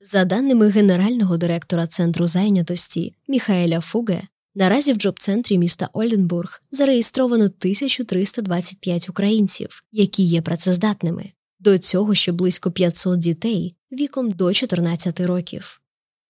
За 0.00 0.24
даними 0.24 0.68
генерального 0.68 1.36
директора 1.36 1.86
центру 1.86 2.26
зайнятості 2.26 3.14
Міхаеля 3.28 3.80
Фуге, 3.80 4.22
наразі 4.54 4.92
в 4.92 4.96
джоб-центрі 4.96 5.58
міста 5.58 5.88
Ольденбург 5.92 6.62
зареєстровано 6.70 7.44
1325 7.44 9.08
українців, 9.08 9.82
які 9.92 10.22
є 10.22 10.42
працездатними. 10.42 11.32
До 11.60 11.78
цього 11.78 12.14
ще 12.14 12.32
близько 12.32 12.70
500 12.70 13.18
дітей 13.18 13.74
віком 13.92 14.30
до 14.30 14.52
14 14.52 15.20
років. 15.20 15.80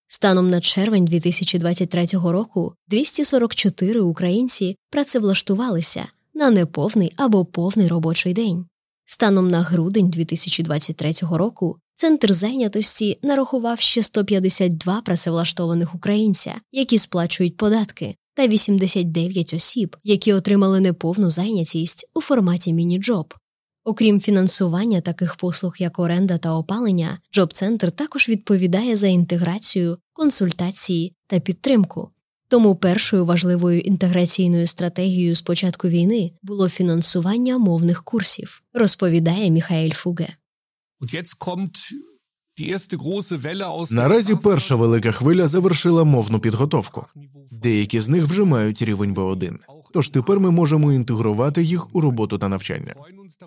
Станом 0.08 0.50
на 0.50 0.60
червень 0.60 1.04
2023 1.04 2.06
року 2.12 2.74
244 2.88 4.00
українці 4.00 4.76
працевлаштувалися 4.90 6.06
на 6.34 6.50
неповний 6.50 7.12
або 7.16 7.44
повний 7.44 7.88
робочий 7.88 8.32
день. 8.32 8.66
Станом 9.04 9.50
на 9.50 9.62
грудень 9.62 10.10
2023 10.10 11.12
року 11.32 11.78
центр 12.00 12.34
зайнятості 12.34 13.18
нарахував 13.22 13.80
ще 13.80 14.02
152 14.02 15.00
працевлаштованих 15.00 15.94
українця, 15.94 16.54
які 16.72 16.98
сплачують 16.98 17.56
податки, 17.56 18.16
та 18.34 18.46
89 18.46 19.54
осіб, 19.54 19.96
які 20.04 20.32
отримали 20.32 20.80
неповну 20.80 21.30
зайнятість 21.30 22.10
у 22.14 22.20
форматі 22.20 22.72
міні-джоб. 22.72 23.34
Окрім 23.84 24.20
фінансування 24.20 25.00
таких 25.00 25.36
послуг, 25.36 25.76
як 25.78 25.98
оренда 25.98 26.38
та 26.38 26.54
опалення, 26.54 27.18
джоб-центр 27.34 27.90
також 27.90 28.28
відповідає 28.28 28.96
за 28.96 29.06
інтеграцію, 29.06 29.98
консультації 30.12 31.14
та 31.26 31.40
підтримку. 31.40 32.10
Тому 32.48 32.76
першою 32.76 33.24
важливою 33.24 33.80
інтеграційною 33.80 34.66
стратегією 34.66 35.34
з 35.34 35.42
початку 35.42 35.88
війни 35.88 36.32
було 36.42 36.68
фінансування 36.68 37.58
мовних 37.58 38.04
курсів, 38.04 38.62
розповідає 38.74 39.50
Міхаель 39.50 39.90
Фуге. 39.90 40.28
Наразі 43.94 44.34
перша 44.34 44.74
велика 44.74 45.12
хвиля 45.12 45.48
завершила 45.48 46.04
мовну 46.04 46.38
підготовку. 46.38 47.06
Деякі 47.50 48.00
з 48.00 48.08
них 48.08 48.24
вже 48.24 48.44
мають 48.44 48.82
рівень 48.82 49.14
Б1. 49.14 49.56
Тож 49.92 50.10
тепер 50.10 50.40
ми 50.40 50.50
можемо 50.50 50.92
інтегрувати 50.92 51.62
їх 51.62 51.94
у 51.94 52.00
роботу 52.00 52.38
та 52.38 52.48
навчання. 52.48 52.94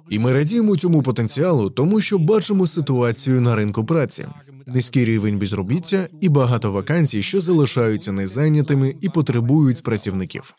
І 0.09 0.19
ми 0.19 0.33
радіємо 0.33 0.77
цьому 0.77 1.03
потенціалу, 1.03 1.69
тому 1.69 2.01
що 2.01 2.17
бачимо 2.17 2.67
ситуацію 2.67 3.41
на 3.41 3.55
ринку 3.55 3.85
праці, 3.85 4.27
низький 4.65 5.05
рівень 5.05 5.37
безробіття 5.37 6.07
і 6.21 6.29
багато 6.29 6.71
вакансій, 6.71 7.21
що 7.21 7.41
залишаються 7.41 8.11
незайнятими 8.11 8.95
і 9.01 9.09
потребують 9.09 9.83
працівників. 9.83 10.53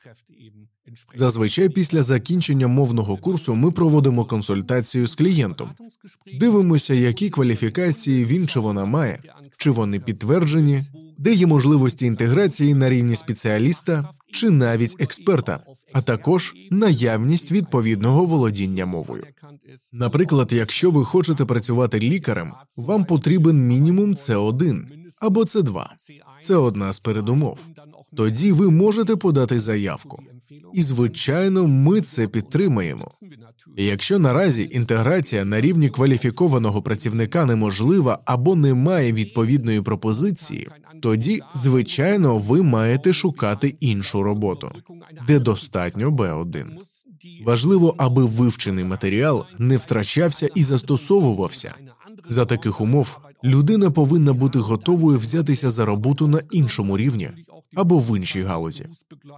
Зазвичай 1.15 1.69
після 1.69 2.03
закінчення 2.03 2.67
мовного 2.67 3.17
курсу 3.17 3.55
ми 3.55 3.71
проводимо 3.71 4.25
консультацію 4.25 5.07
з 5.07 5.15
клієнтом. 5.15 5.71
Дивимося, 6.41 6.95
які 6.95 7.31
кваліфікації 7.31 8.25
він 8.25 8.49
чи 8.49 8.61
вона 8.61 8.85
має, 8.85 9.19
чи 9.57 9.71
вони 9.71 10.01
підтверджені, 10.01 10.83
де 11.19 11.33
є 11.33 11.47
можливості 11.47 12.07
інтеграції 12.07 12.75
на 12.75 12.91
рівні 12.91 13.17
спеціаліста 13.17 14.09
чи 14.33 14.51
навіть 14.51 15.03
експерта, 15.03 15.61
а 15.93 16.03
також 16.03 16.55
наявність 16.71 17.53
відповідного 17.53 18.25
володіння 18.25 18.87
мовою. 18.87 19.25
Наприклад, 19.93 20.53
якщо 20.53 20.91
ви 20.91 21.05
хочете 21.05 21.45
працювати 21.45 22.01
лікарем, 22.01 22.53
вам 22.77 23.05
потрібен 23.05 23.67
мінімум 23.67 24.15
С1 24.15 24.83
або 25.21 25.41
С2. 25.41 25.85
Це 26.41 26.57
одна 26.57 26.93
з 26.93 27.01
передумов. 27.01 27.59
Тоді 28.17 28.53
ви 28.53 28.71
можете 28.71 29.17
подати 29.17 29.61
заявку. 29.61 30.23
І, 30.73 30.83
звичайно, 30.83 31.67
ми 31.67 32.01
це 32.01 32.29
підтримаємо. 32.29 33.11
Якщо 33.77 34.19
наразі 34.19 34.69
інтеграція 34.71 35.45
на 35.45 35.61
рівні 35.61 35.91
кваліфікованого 35.91 36.83
працівника 36.83 37.45
неможлива 37.45 38.19
або 38.25 38.57
немає 38.57 39.13
відповідної 39.13 39.83
пропозиції, 39.83 40.69
тоді, 41.03 41.41
звичайно, 41.55 42.39
ви 42.39 42.63
маєте 42.63 43.13
шукати 43.13 43.77
іншу 43.81 44.23
роботу, 44.23 44.71
де 45.29 45.39
достатньо 45.39 46.11
Б1. 46.11 46.67
Важливо, 47.45 47.95
аби 47.99 48.25
вивчений 48.25 48.85
матеріал 48.85 49.45
не 49.59 49.77
втрачався 49.77 50.49
і 50.55 50.65
застосовувався. 50.65 51.75
За 52.29 52.45
таких 52.45 52.81
умов 52.81 53.19
людина 53.45 53.91
повинна 53.91 54.33
бути 54.33 54.59
готовою 54.59 55.19
взятися 55.19 55.71
за 55.71 55.85
роботу 55.85 56.29
на 56.29 56.41
іншому 56.51 56.99
рівні 56.99 57.31
або 57.75 57.99
в 57.99 58.17
іншій 58.17 58.43
галузі. 58.43 58.87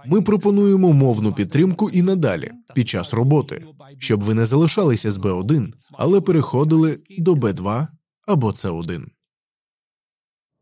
Ми 0.05 0.21
пропонуємо 0.21 0.93
мовну 0.93 1.33
підтримку 1.33 1.89
і 1.89 2.01
надалі 2.01 2.51
під 2.75 2.89
час 2.89 3.13
роботи, 3.13 3.65
щоб 3.97 4.23
ви 4.23 4.33
не 4.33 4.45
залишалися 4.45 5.11
з 5.11 5.17
Б1, 5.17 5.73
але 5.91 6.21
переходили 6.21 6.97
до 7.17 7.33
Б2 7.33 7.87
або 8.27 8.49
С1. 8.49 9.05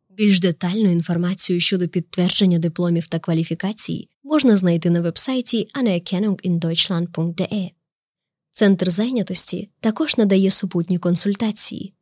Більш 0.09 0.39
детальну 0.39 0.91
інформацію 0.91 1.59
щодо 1.59 1.87
підтвердження 1.87 2.59
дипломів 2.59 3.07
та 3.07 3.19
кваліфікацій 3.19 4.09
можна 4.23 4.57
знайти 4.57 4.89
на 4.89 5.01
вебсайті 5.01 5.67
anerkennungindeutschland.de. 5.81 7.71
Центр 8.51 8.91
зайнятості 8.91 9.69
також 9.79 10.17
надає 10.17 10.51
супутні 10.51 10.97
консультації. 10.97 11.93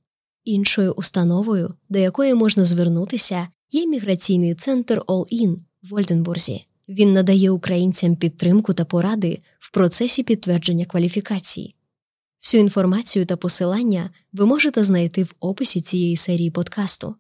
Іншою 0.44 0.92
установою, 0.92 1.74
до 1.90 2.00
якої 2.00 2.34
можна 2.34 2.66
звернутися, 2.66 3.48
є 3.74 3.88
міграційний 3.88 4.56
центр 4.56 5.00
All-In 5.00 5.58
в 5.84 5.94
Ольденбурзі. 5.94 6.66
Він 6.90 7.14
надає 7.14 7.52
українцям 7.52 8.16
підтримку 8.16 8.74
та 8.74 8.86
поради 8.86 9.40
в 9.60 9.72
процесі 9.72 10.24
підтвердження 10.24 10.86
кваліфікації. 10.86 11.76
Всю 12.42 12.62
інформацію 12.62 13.26
та 13.26 13.38
посилання 13.38 14.10
ви 14.34 14.46
можете 14.46 14.84
знайти 14.84 15.24
в 15.24 15.36
описі 15.40 15.82
цієї 15.82 16.16
серії 16.16 16.52
подкасту. 16.52 17.16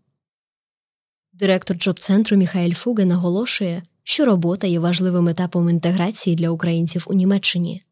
Директор 1.33 1.77
джоб-центру 1.77 2.37
Міхаель 2.37 2.73
Фуге 2.73 3.05
наголошує, 3.05 3.83
що 4.03 4.25
робота 4.25 4.67
є 4.67 4.79
важливим 4.79 5.27
етапом 5.27 5.69
інтеграції 5.69 6.35
для 6.35 6.49
українців 6.49 7.05
у 7.09 7.13
Німеччині. 7.13 7.83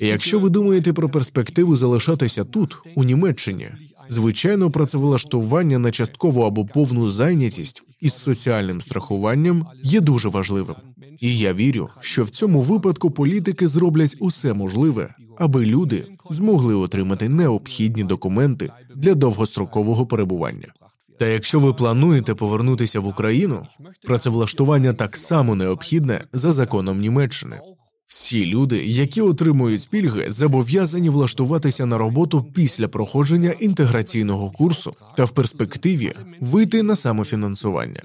Якщо 0.00 0.38
ви 0.38 0.50
думаєте 0.50 0.92
про 0.92 1.10
перспективу 1.10 1.76
залишатися 1.76 2.44
тут, 2.44 2.76
у 2.94 3.04
Німеччині, 3.04 3.68
звичайно, 4.08 4.70
працевлаштування 4.70 5.78
на 5.78 5.90
часткову 5.90 6.42
або 6.42 6.66
повну 6.66 7.10
зайнятість 7.10 7.82
із 8.00 8.14
соціальним 8.14 8.80
страхуванням 8.80 9.66
є 9.82 10.00
дуже 10.00 10.28
важливим. 10.28 10.76
І 11.20 11.38
я 11.38 11.52
вірю, 11.52 11.88
що 12.00 12.24
в 12.24 12.30
цьому 12.30 12.60
випадку 12.60 13.10
політики 13.10 13.68
зроблять 13.68 14.16
усе 14.20 14.52
можливе, 14.52 15.14
аби 15.38 15.66
люди 15.66 16.06
змогли 16.30 16.74
отримати 16.74 17.28
необхідні 17.28 18.04
документи 18.04 18.70
для 18.96 19.14
довгострокового 19.14 20.06
перебування. 20.06 20.72
Та 21.18 21.26
якщо 21.26 21.58
ви 21.58 21.74
плануєте 21.74 22.34
повернутися 22.34 23.00
в 23.00 23.06
Україну, 23.06 23.66
працевлаштування 24.06 24.92
так 24.92 25.16
само 25.16 25.54
необхідне 25.54 26.24
за 26.32 26.52
законом 26.52 27.00
Німеччини. 27.00 27.60
Всі 28.12 28.46
люди, 28.46 28.86
які 28.86 29.20
отримують 29.20 29.88
пільги, 29.90 30.32
зобов'язані 30.32 31.10
влаштуватися 31.10 31.86
на 31.86 31.98
роботу 31.98 32.46
після 32.54 32.88
проходження 32.88 33.50
інтеграційного 33.50 34.50
курсу 34.50 34.94
та 35.16 35.24
в 35.24 35.30
перспективі 35.30 36.12
вийти 36.40 36.82
на 36.82 36.96
самофінансування, 36.96 38.02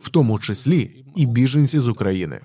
в 0.00 0.08
тому 0.08 0.38
числі 0.38 1.04
і 1.16 1.26
біженці 1.26 1.78
з 1.78 1.88
України. 1.88 2.40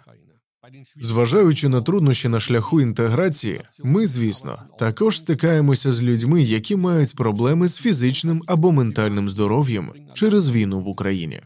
Зважаючи 1.01 1.69
на 1.69 1.81
труднощі 1.81 2.29
на 2.29 2.39
шляху 2.39 2.81
інтеграції, 2.81 3.61
ми, 3.83 4.05
звісно, 4.05 4.57
також 4.79 5.17
стикаємося 5.17 5.91
з 5.91 6.01
людьми, 6.01 6.41
які 6.41 6.75
мають 6.75 7.15
проблеми 7.15 7.67
з 7.67 7.77
фізичним 7.77 8.43
або 8.47 8.71
ментальним 8.71 9.29
здоров'ям 9.29 9.91
через 10.13 10.49
війну 10.49 10.79
в 10.79 10.87
Україні. 10.87 11.41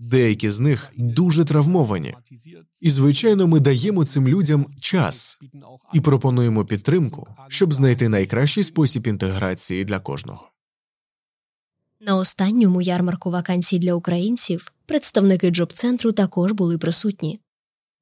Деякі 0.00 0.50
з 0.50 0.60
них 0.60 0.92
дуже 0.96 1.44
травмовані, 1.44 2.14
і 2.80 2.90
звичайно, 2.90 3.46
ми 3.46 3.60
даємо 3.60 4.04
цим 4.04 4.28
людям 4.28 4.66
час 4.80 5.38
і 5.94 6.00
пропонуємо 6.00 6.64
підтримку, 6.64 7.26
щоб 7.48 7.72
знайти 7.72 8.08
найкращий 8.08 8.64
спосіб 8.64 9.06
інтеграції 9.06 9.84
для 9.84 9.98
кожного. 9.98 10.50
На 12.00 12.16
останньому 12.16 12.82
ярмарку 12.82 13.30
вакансій 13.30 13.78
для 13.78 13.94
українців 13.94 14.72
представники 14.86 15.50
джоб-центру 15.50 16.12
також 16.12 16.52
були 16.52 16.78
присутні. 16.78 17.40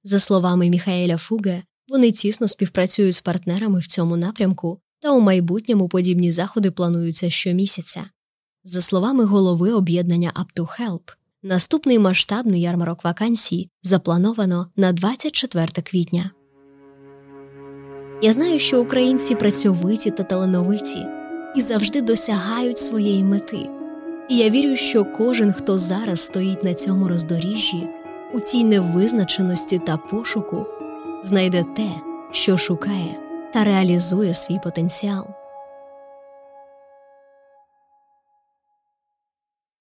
За 0.07 0.21
словами 0.21 0.69
Міхаеля 0.69 1.17
Фуге, 1.17 1.63
вони 1.89 2.13
тісно 2.13 2.49
співпрацюють 2.49 3.15
з 3.15 3.21
партнерами 3.21 3.79
в 3.79 3.87
цьому 3.87 4.17
напрямку, 4.17 4.81
та 5.01 5.13
у 5.13 5.21
майбутньому 5.21 5.89
подібні 5.89 6.33
заходи 6.33 6.71
плануються 6.71 7.31
щомісяця. 7.31 8.05
За 8.65 8.81
словами 8.81 9.25
голови 9.25 9.73
об'єднання 9.73 10.33
Up 10.37 10.61
to 10.61 10.81
Help, 10.81 11.01
наступний 11.43 11.99
масштабний 11.99 12.61
ярмарок 12.61 13.05
вакансій 13.05 13.71
заплановано 13.83 14.67
на 14.77 14.93
24 14.93 15.67
квітня. 15.67 16.31
Я 18.23 18.33
знаю, 18.33 18.59
що 18.59 18.83
українці 18.83 19.35
працьовиті 19.35 20.11
та 20.11 20.23
талановиті 20.23 21.07
і 21.57 21.61
завжди 21.61 22.01
досягають 22.01 22.79
своєї 22.79 23.25
мети. 23.25 23.69
І 24.29 24.37
я 24.37 24.51
вірю, 24.51 24.77
що 24.77 25.05
кожен, 25.05 25.53
хто 25.53 25.79
зараз 25.79 26.21
стоїть 26.21 26.65
на 26.65 26.75
цьому 26.75 27.09
роздоріжжі, 27.09 27.89
у 28.35 28.41
цій 28.41 28.65
невизначеності 28.65 29.79
та 29.79 29.97
пошуку 29.97 30.67
знайде 31.23 31.65
те, 31.77 31.91
що 32.33 32.57
шукає, 32.57 33.17
та 33.53 33.65
реалізує 33.65 34.35
свій 34.35 34.59
потенціал. 34.65 35.27